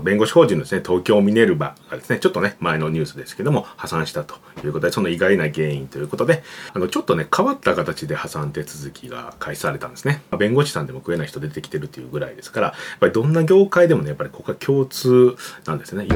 [0.00, 6.42] 弁護士法人のですね、東京ミネルバがですね、ちょっとね、前のニュースですけども、破産したということで、その意外な原因ということで、
[6.74, 10.22] あの、ちょっとね、変わった形で破産手続きが開始されたんですね。
[10.38, 15.36] 弁護士さんでも食えない人出てきてるっていうぐらいですから、やっぱりどんな業界でもね、やっぱりここは共通
[15.66, 16.06] なんですね。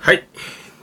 [0.00, 0.26] はい。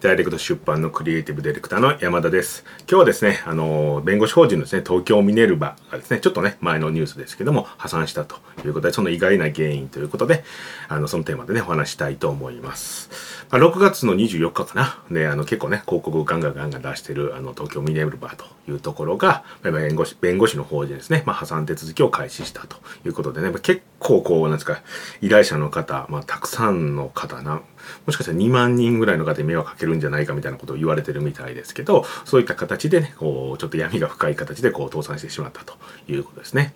[0.02, 2.66] ダイレクト出版のクリエイティブディレクターの山田です。
[2.80, 8.36] 今日はですね、あの、弁護士法人のですね、東京ミネルバがですね、ちょっとね、前のニュースですけども、破産したと
[8.66, 10.44] いうことで、その意外な原因ということで、
[10.90, 13.10] あの、そのテーマでね、お話したいと思います。
[13.56, 24.82] まあ、6月の24日かな、ね、あの、結構ね、広告ガンガンガンガン出してる、あの、東京ミネルバーというところが、弁護士、弁護士の法人ですね、まあ、破産手続きを開始したということでね、ま結構こう、なんですか、
[25.22, 27.62] 依頼者の方、まあ、たくさんの方な、
[28.06, 35.76] もしかしたら2万人ぐらいの方に迷惑かけるんじゃないかみたいなことを言われてるみたいですけど、そういった形でね、こう、ちょっと闇が深い形でこう倒産してしまったと
[36.10, 36.74] いうことですね。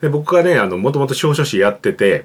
[0.00, 2.24] で僕がね、あの、もともと司法書士やってて、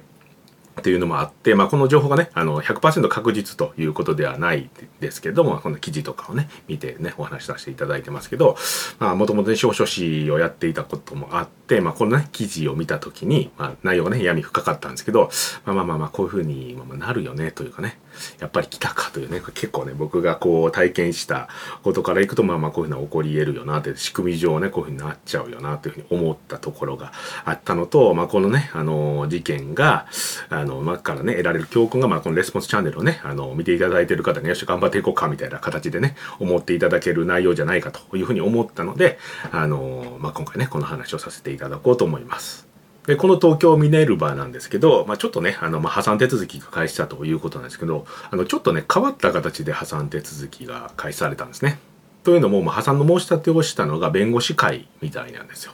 [0.80, 8.58] っていうのもあって、まあ、この情報がね、あの、100%確実ということではないですけども、この記事とかをね、見てね、お話しさせていただいてますけど、
[9.00, 15.30] まあ、もともとね、司法書士をやっていたこともあって、まあ、このね、記事を見たときに、まあ、内容がね、闇深かったんですけど、
[15.66, 18.00] まあまあまあまあ、こういうふうになるよね、というかね、
[18.40, 21.50] やっぱり来たかというね、結構ね、僕がこう体験した
[21.84, 27.12] ことからいくと、まあまあこういうふうな起こり得るよなって、仕組み上ね、こういうふうになっちゃうよなというふうに思ったところが
[27.46, 30.08] あったのと、まあこのね、あの、事件が、
[30.50, 39.18] あの、まあからね、得られる教訓が、まあこのレスポンスチャンネルをね、あの、見ていただいている方によし頑張っていこうかみたいな形でね、思っていただける内容じゃないかというふうに思ったので、
[39.52, 42.68] あの、まあ今回ね、この話をさせていただこうと思います。
[43.08, 51.80] で、この東京ミネルバなんですけど、まあ、ちょっとね、あの、まあ、破産手続きが開始したということなんですけど、あの、ちょっとね、変わった形で破産手続きが開始されたんですね。
[52.26, 55.72] というのも、まあ、破産の申し立てをしたのが弁護士会みたいなんですよ。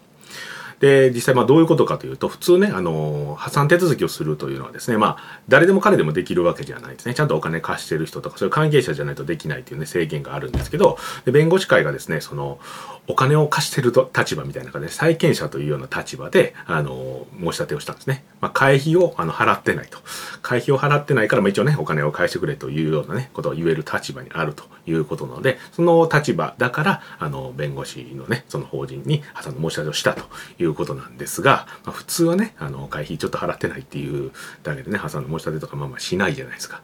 [0.79, 7.13] で、実際まあどういうことかというと、普通ね、あの、破産手続きをするというのはですね、まあ、誰でも彼でもできるわけじゃないですね。
[7.13, 12.59] ちゃんとお金貸してる人とか、そういう関係者じゃないとできないというね、制限があるんですけど、で弁護士会がですね、その、
[13.07, 18.23] お金を貸してると立場みたいな感じで、債権者というような立場で、あの、申し立てをしたんですね。
[18.39, 19.99] まあ、会費をあの払ってないと。
[20.41, 30.23] 会費を払ってないから、まあ、一応ね、お金を返してくれというようなね、ことを言える立場にあるということなので、その立場だから、あの、弁護士のね、その法人に破産の申し立てをしたと
[30.59, 34.31] いうことなんですが、まあ、普通はね、あの、会費ちょっと払ってないっていう
[34.63, 36.81] だけでね、破産の申し立てとかまあまあしないじゃないですか。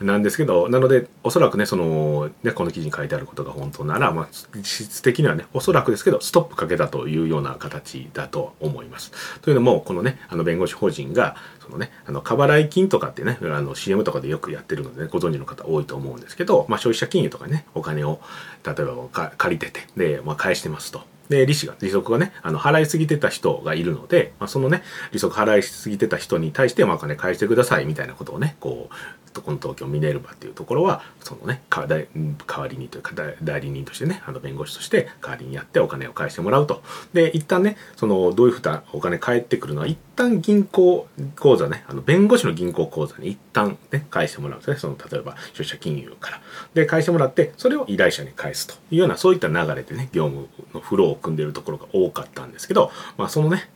[0.00, 9.12] なんですけど、なので、おそらくね、その、ね、この記事に書いてあることが本当なら、まあ、実質的にはね、おそらくですけど、ストップかけたというような形だと思います。
[9.42, 18.20] というのも、このね、あの、弁護士法人が、そのね、あの、過払い金とかってね、あの、CM とかでよくやってるので、ね、ご存知の方多いと思うんですけど、まあ、消費者金融とかね、お金を、
[18.64, 21.11] 例えば借りてて、で、まあ、返してますと。
[21.32, 24.82] で、利子が、利息がね、あの、払いすぎてた人がいるので、まあ、そのね、
[25.12, 33.12] 利息払いすぎてた人に対して、まあ、お金返してくださいみたいなことをね、こう、この東京ミネルバっていうところはそのね代わりにというか
[33.42, 36.82] 代理人としてねあの弁護士として代わりにやってお金を返してもらうと。
[37.12, 41.06] で一旦ねそのどういうふうなお金返ってくるのは一旦銀行
[41.36, 44.76] 口座ねあの弁護士の銀行口座に一旦ね返してもらうんですね。
[44.76, 46.40] その例えば消費者金融から。
[46.74, 53.68] で返してもらってそれを依頼者に返すというようなそういった流れでね業務のフローを組んでいるところが多かったんですけどまあそのね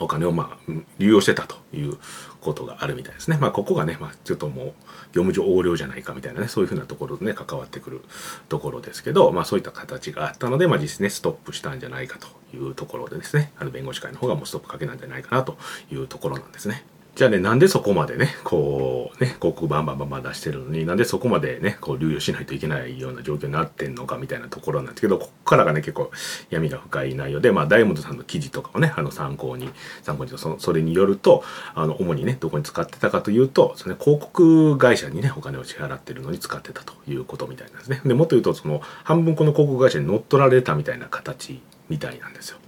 [0.00, 1.98] お金をまあ流用してたという
[2.40, 3.38] ことがあるみたいですね。
[3.40, 4.66] まあここがね、まあ、ちょっともう
[5.12, 8.02] 業務上横領じゃないかみたいなね、そういうふうなところでね、関わってくる
[8.48, 15.56] ところですけど、まあそういった形があったので、まあ実質ね、ストップしたんじゃないかというところでですね、あの弁護士会の方がもうストップかけなんじゃないかなと
[15.90, 16.84] いうところなんですね。
[17.14, 26.10] じゃあね、なんでそこまでね、こう、ね、広告バンバンバンバン出してるのに、なんでそこまでね、こう、流用しないといけないような状況になってんのかみたいなところなんですけど、ここからがね、結構
[26.50, 29.70] 闇が深い内容で、まあ、大本さんの記事とかをね、あの、参考に、
[30.02, 31.44] 参考にその、それによると、
[31.76, 38.00] あの、主にね、どこに使ってたかというと、その、ね、広告会社にね、お金を支払ってるのに使ってたということみたいなんですね。
[38.04, 42.58] で、もっと言うと、その、半分この広告会社に乗っ取られたみたいな形みたいなんですよ。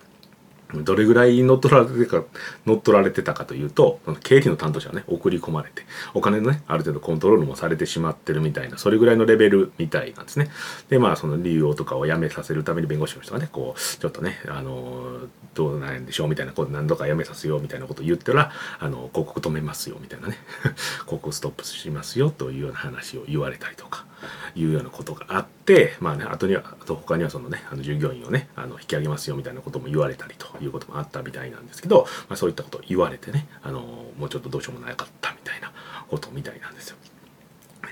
[0.75, 2.25] どれぐらい乗っ取られてか、
[2.67, 5.83] 乗っ取られてたかというと、経理の担当者はね、送り込まれて、
[6.13, 10.51] お金のね、ある程度コントロールもされてしまってるみたいな、それぐらいのレベルみたいなんですね。
[10.89, 15.21] で、まあ、その利用とかをやめさせるために弁護士の人がね、こう、ちょっとね、あの、
[15.55, 18.51] どうなんでしょうみたいなこと何度かやめさせようみたいなことを言ったら、
[18.81, 20.37] あの、広告止めますよみたいなね、
[21.07, 24.05] 広告ストップしますよというような話を言われたりとか、
[24.55, 33.81] いうようなことがあって、まあね、あとには、あと他にはそのね、あの従業員をね、あの引き上げますよみたいなことも言われたりということもあったみたいなんですけど、まあ、そういったことを言われてね、あの
[34.19, 35.73] もうちょっとどうしようもなかったみたいな
[36.09, 36.97] ことみたいなんですよ。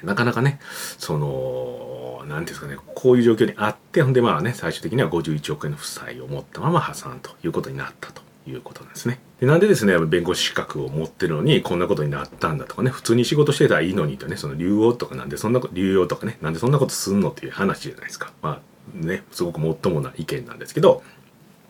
[0.03, 0.59] なかなかね、
[0.99, 9.21] その、なんですかね、こういう状況にあって、ほんでまあね、最終的には51億円の負債を持ったまま破産ということになったということなんですね。
[9.45, 18.33] でなんでですね、弁護士資格を持ってるのにこんなことになったんだとかね、普通に仕事してたらいいのにとね、その流用とかなんでそんなこと、流用とかね、なんでそんなことすんのっていう話じゃないですか。
[18.41, 18.63] ま
[19.03, 21.03] あね、すごくもっともな意見なんですけど、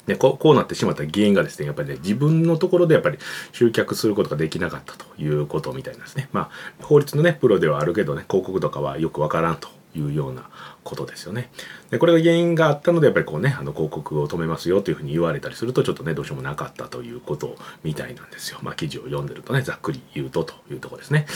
[0.06, 3.18] でこうこうなってしまった原因がですね、やっぱりね、自分のところでやっぱり
[3.50, 6.28] 集客することができなかったということみたいなんですね。
[6.32, 10.48] まあ、法律のね、プロではあるけどね、広告とかはよくわからんというような
[10.84, 11.50] ことですよね。
[11.90, 18.58] でこれが原因があったのでやっぱりこうねあの広告を止めますよというふうに言われたりするとちょっとねどうしようもなかったということみたいなんですよ。
[18.62, 21.26] まあ記事を読んでるとねざっくり言うとというとこですね。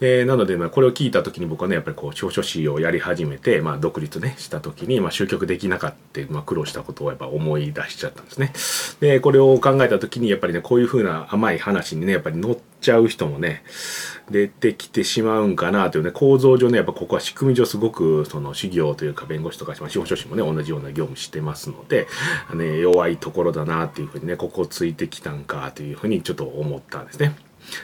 [0.00, 8.52] でなのでまあこれを聞いた時に僕はねやっぱりこう司書士をやり始めてまあ独立ねした時にまあ集客できなかったまあ苦労したことをやっぱ思い出しちゃったんですね。
[9.00, 13.62] でこれを考えた時にやっぱりねこういうふうな甘い話にねやっぱり乗っちゃう人もね
[14.30, 22.06] 出てきてしまうんかなというね構造上ねやっぱここは仕組み上すごくその修行というか弁護士とか司法書士もね同じような業務してますので、
[22.54, 27.34] ね、弱いところだなっていうふうにねここついてきたんかというふうにちょっと思ったんですね。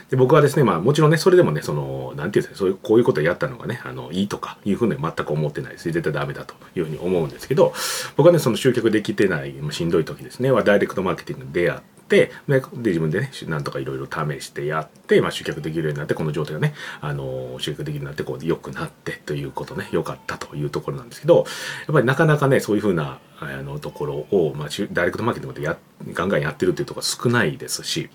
[0.09, 5.85] で僕はですね、まあもちろんね、それでもね、その、なんていうんですか、そういう、こういうことをやったのがね、あの、いいとかいうふうには全く思ってないです。
[5.85, 7.73] 絶対ダメだというふうに思うんですけど、
[8.15, 21.45] 僕はね、その集客できてない、しんどい時ですね、はダイレクトマーケティングに出会って、で、自分でね、なんとかいろいろ試してやって、まあ集客できるようになって、この状態がね、あの、集客できるようになって、こう、良くなってということね、良かったというところなんですけど、やっ
[21.93, 25.77] ぱりなかなかね、そういうふうな、あの、ところを、まあ、ダイレクトマーケティングでや、
[26.13, 28.09] ガンガンやってるっていうところ少ないですし、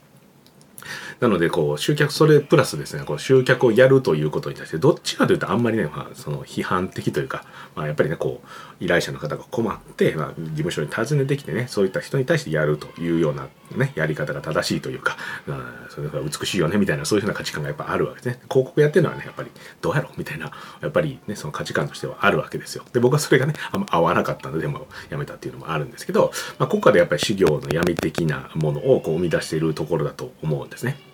[1.24, 15.16] なので、こう、集客、それプラスですね、こう、集客をやるということに対して、どっちかというとあんまりね、まあ、その批判的というか、まあ、やっぱりね、こう、依頼者の方が困って、まあ、事務所に訪ねてきてね、そういった人に対してやるというようなね、やり方が正しいというか、
[15.46, 18.42] まあ、それが美しいよね、みたいな、そういうふうな価値観がやっぱあるわけですね。
[18.50, 19.50] 広告やってるのはね、やっぱり、
[19.80, 20.50] どうやろうみたいな、
[20.82, 22.84] やっぱりね、その価値観としてはあるわけですよ。
[22.92, 31.13] で、僕はそれがね、あんま合わなかったので、もやめたっていうのもあるんですけど、まあ、国家でやっぱり修行の闇的なものをこう生み出しているところだと思うんですね。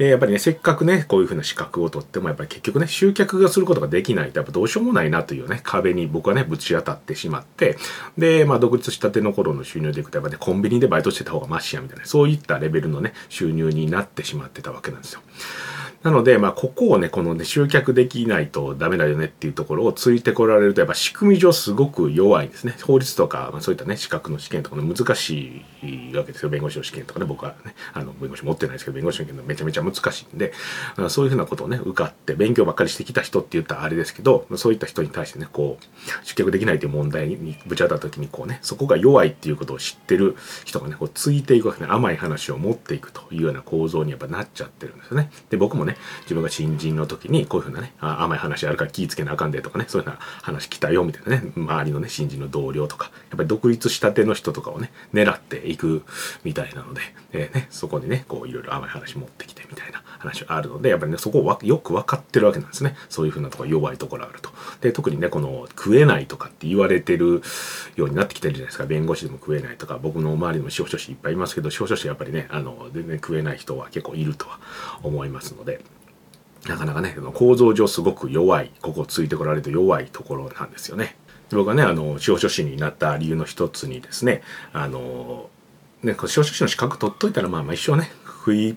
[0.00, 7.76] で、やっぱりね、せっかくね、こういうふうな資格を取っても、やっぱり結局ね、集客がすることができないと、やっぱどうしようもないなというね、壁に僕はね、ぶち当たってしまって、
[8.16, 15.20] で、まあ、独立したての頃の収入でいくと、やっぱね、コンビニでバイトしてた方がマシや、みたいな、そういったレベルのね、収入になってしまってたわけなんですよ。
[16.02, 22.74] なので、まあ、ここをね、このね、集客できないとダメだよねっていうところをついてこられると、やっぱ仕組み上すごく弱いんですね。
[22.82, 26.48] 法律とか、まあ、そういったね、資格の試験とかね、難しいわけですよ。
[26.48, 30.54] 弁護士の試験とかね、僕はね、あの、弁護士持ってないですけど、弁護士の試験めちゃめちゃ難しいんで、
[31.10, 45.30] そういうふうなことをね、受かって勉強ばっかりしてきた人って言ったらあれですけど、そういった人に対してね、こう、集客できないという問題にぶち当たった時に、こうね、そこが弱いっていうことを知ってる人がね、こう、ついていくわけね、甘い話を持っていくというような構造にやっぱなっちゃってるんですよね。
[45.50, 45.89] で、僕もね、
[46.22, 56.04] 自分が新人の時にこういうふうなね、あ甘い話あるから気ぃつけなあかんでとかね、そういうふうな話来たよみたいなね、周りのね、新人の同僚とか、やっぱり独立したての人とかをね、狙っていく
[56.44, 57.00] みたいなので、
[57.32, 62.94] えー、ね、そこにね、こういろいろ甘い話持ってきてみたいな話あるので、やっぱりね、そこをよく分かってるわけなんですね。
[63.08, 64.50] そういうふうなところ弱いところあると。
[64.80, 67.42] で、特にね、この食えないとかって言われてる
[67.96, 68.86] ようになってきてるじゃないですか。
[68.86, 74.58] 弁護士でも食えないとか、僕の周りにも司法書士いっぱいいますけど、司法書士やっぱりね、あの、全然食えない人は結構いるとは
[75.02, 75.80] 思いますので、
[76.68, 81.16] なかなかね、構造上すごく弱い、ここついてこられると弱いところなんですよね。
[81.50, 85.48] 僕はね、あの、司法書士になった理由の一つにですね、あの、
[86.02, 88.74] ね、司法書士の資格取っといたら、まあまあ一生ね、食い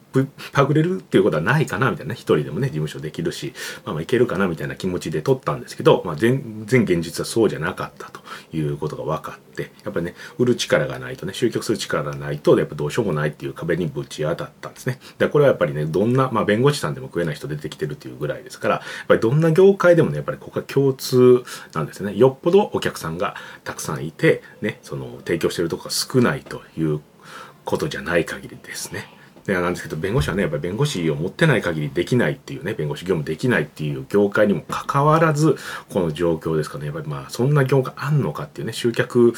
[0.51, 3.54] パグれるっていうことはないかなみたいな、一人でもね、事務所できるし、
[3.85, 8.19] まあまあいけるかなみたいな気持ちで取ったんですけど、まあ全然現実はそうじゃなかったと
[8.52, 14.99] いうことが分かって、やっぱりね、売る力がないとね、集客する力がないと、やっぱどうしようもないっていう壁にぶち当たったんですね。
[15.18, 22.16] で、これはやっぱりね、どんな、まあ弁護士さんでも食えない人出てきてるっていうぐらいですから、やっぱりどんな業界でもね、やっぱりここは共通なんですね。
[22.16, 26.99] よっぽどお客さんがたくさんいて、ね、その提供してるとこが少ないという
[27.64, 29.07] ことじゃない限りですね。
[29.45, 35.57] でなんですけど弁護士はねやっぱり弁護士を持ってない限りできないっていうね弁護士業務できないっていう業界にもかかわらず
[35.90, 39.33] この状況ですかねやっぱりまあそんな業界あんのかっていうね集客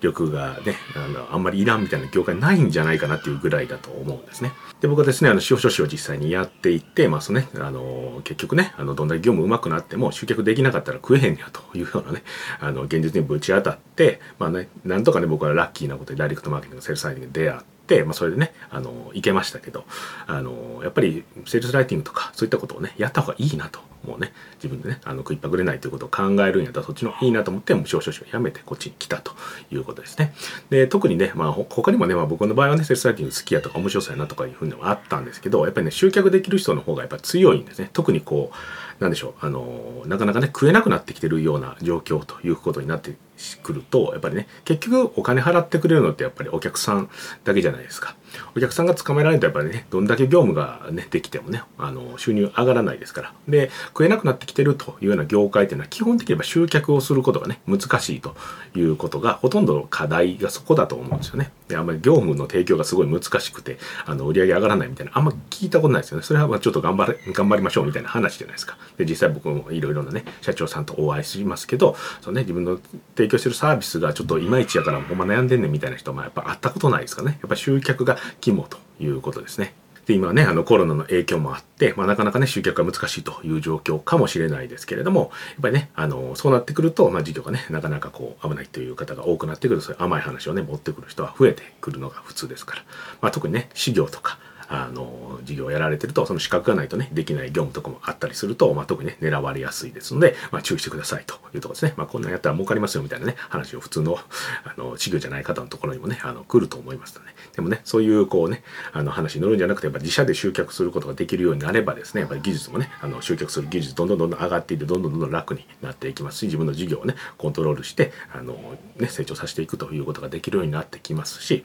[0.00, 4.52] 力がねあのあんまりいらんみたいな業界ないんじゃないかなっていうぐらいだと思うんですね。
[4.80, 12.22] で僕はですねあの司法書士を実際にやっていってまあそのねあの結局ねあのどんだけ業務上手くなっても集客できなかったら食えへんやというようなね
[12.60, 19.84] あの現実にぶち当たってまあねなんとかね僕はラッキーなことでダイレクトマーケティングセルサイティングで出会って、まあ、それでね、あの、いけましたけど、
[20.26, 23.80] あの、やっぱり、セールスライティングとか、そういったことをね、やった方がいいなと。
[24.06, 29.32] もうね、自分でね、あの、食いっぱぐれないということを考えるんやったら、そっちのいいなと思って、無償書士をやめて、こっちに来たと
[29.70, 30.32] いうことですね。
[30.70, 37.90] で、特にね、まあ、他にもね、まあ、僕の場合はね、セールスライティング好きやとか、面白そうやなとかいうふうにもあったんですけど、やっぱりね、集客できる人の方がやっぱ強いんですね。
[37.92, 38.56] 特にこう、
[39.00, 43.16] なんでしょう、あの、なかなかね、食えなくなってきてるような状況ということになって
[43.62, 47.08] くると、やっぱりね、結局お金払ってくれるのってやっぱりお客さん
[47.44, 48.16] だけじゃないですか。
[48.56, 53.32] お客さんが捕まえられるとやっぱりねどんだけ業務がねできてもねあの収入上がらないですから。
[53.48, 58.36] で食えなくなってきてるというような業界っていうのは基本的には集客をすることがね難しいと
[58.74, 61.52] いうことがほとんどの課題がそこだと思うんですよね。
[61.68, 66.22] であんまり業務の提供がすごい難しくてあの売り上げ上がらないみたいなあんま聞いたことないですよね。
[66.22, 68.78] それはまあちょっと頑張れ頑張りましょうみたいな話じゃないですか。
[68.96, 72.78] で実際僕もいろいろなね社長さんとお会いしますけどその、ね、自分の
[73.16, 77.38] 提供してるサービスがちょっといまいちやからほんま悩んでんねんみたいな人もやっぱ会ったことないですかね。
[77.40, 79.74] やっぱ集客が肝ということですね。
[80.08, 85.28] で今ねあのコロナの影響もあって、まあ、なかなかね集客が難しいという状況かもしれないですけれどもやっ
[85.60, 92.84] ぱりねあのそうなってくると、まあ、事業がねなかなかこう危ないという方が多くなってくるそういう甘い話をね持ってくる人は増えてくるのが普通ですから、
[93.20, 104.18] まあ、特にね事業とかあの事業をやられてるとその資格がないとねできない業務とかもあったりすると、まあ、特にね狙われやすいですので、まあ、注意してくださいというところですね、まあ、こんなんやったら儲かりますよみたいなね話を普通の
[104.64, 118.54] あの事業じゃない方のところにもねあの来ると思いますので、ね、でもねそういうこうねあの話に乗るんじゃなくてやっぱ自社で集客することができるようになればですねやっぱり技術もねあの集客する技術どんどんどんどん上がっていってどんどんどんどん楽になっていきますし自分の事業をねコントロールしてあの、
[118.96, 121.64] ね、成長させていくということができるようになってきますし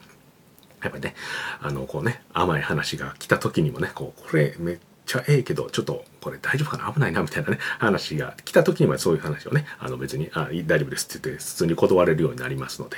[0.84, 1.16] やっぱね、
[1.62, 6.92] あの、こうね、甘い話が来た時にもね、こう、これめっちゃええけど、ちょっとこれ大丈夫かな？
[6.92, 12.98] 危ないなみたいなね話が来た時にはそういう話をねあの別にあ大丈夫ですって言って普通に断れるようになりますので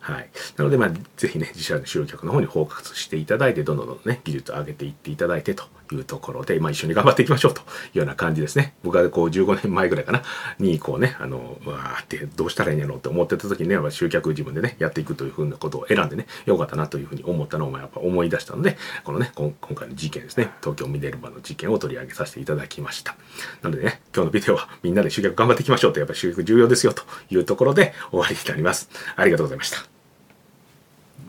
[0.00, 0.30] はい。
[0.56, 7.64] なので、まあ、ぜひね、自社の集客の方にフォーカスしていただいて、どんどんどんね、技術を上げていっていただいてというところで、まあ、一緒に頑張っていきましょうとい
[7.94, 8.74] うような感じですね。
[8.82, 10.22] 僕はこう、15年前ぐらいかな、
[10.58, 23.16] に、こうね、あの、わーってどうしたらいいんやろうって思ってた時にね、集客自分でね、やっていくというふうなことを選んでね、よかったなというふうに思ったのを、やっぱ思い出したので、このね、今回の事件ですね、東京ミネルバの事件を取り上げさせていただきました。
[23.62, 28.88] なのでね、今日のビデオはみんなで集客頑張っていきましょうと、やっぱ集客重要ですよというところで終わりになります。
[29.16, 29.94] ありがとうございました。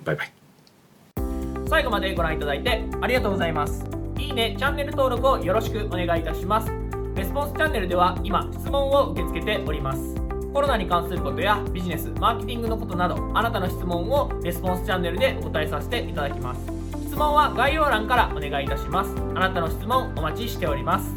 [0.06, 0.32] バイバイ
[1.68, 6.72] 最後までご覧いただいてありがとうございますいいねチャンネル登録をよろしくお願いいたします。
[7.16, 10.16] レスポンスチャンネルでは今質問を受け付けております。
[10.54, 16.62] コロナに関することやビジネスマーケティングのことなどあなたの質問をレスポンスチャンネルでお答えさせていただきます。
[17.08, 19.14] 質問は概要欄からお願いいたします。
[19.36, 21.14] あなたの質問お待ちしております。